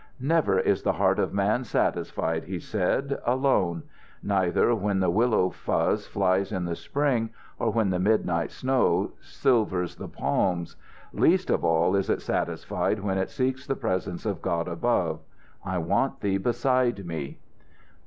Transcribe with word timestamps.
"Never 0.19 0.59
is 0.59 0.81
the 0.81 0.93
heart 0.93 1.19
of 1.19 1.31
man 1.31 1.63
satisfied," 1.63 2.45
he 2.45 2.57
said, 2.59 3.19
"alone. 3.23 3.83
Neither 4.23 4.73
when 4.73 4.99
the 4.99 5.11
willow 5.11 5.51
fuzz 5.51 6.07
flies 6.07 6.51
in 6.51 6.65
the 6.65 6.73
spring, 6.75 7.29
or 7.59 7.69
when 7.69 7.91
the 7.91 7.99
midnight 7.99 8.49
snow 8.49 9.11
silvers 9.21 9.97
the 9.97 10.07
palms. 10.07 10.75
Least 11.13 11.51
of 11.51 11.63
all 11.63 11.95
is 11.95 12.09
it 12.09 12.23
satisfied 12.23 13.01
when 13.01 13.19
it 13.19 13.29
seeks 13.29 13.67
the 13.67 13.75
presence 13.75 14.25
of 14.25 14.41
God 14.41 14.67
above. 14.67 15.19
I 15.63 15.77
want 15.77 16.21
thee 16.21 16.39
beside 16.39 17.05
me." 17.05 17.37